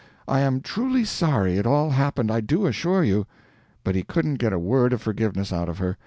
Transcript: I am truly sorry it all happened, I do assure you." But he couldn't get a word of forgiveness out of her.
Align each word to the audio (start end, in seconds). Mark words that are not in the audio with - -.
I 0.27 0.39
am 0.39 0.61
truly 0.61 1.05
sorry 1.05 1.59
it 1.59 1.67
all 1.67 1.91
happened, 1.91 2.31
I 2.31 2.41
do 2.41 2.65
assure 2.65 3.03
you." 3.03 3.27
But 3.83 3.93
he 3.93 4.01
couldn't 4.01 4.39
get 4.39 4.51
a 4.51 4.57
word 4.57 4.93
of 4.93 5.01
forgiveness 5.03 5.53
out 5.53 5.69
of 5.69 5.77
her. 5.77 5.95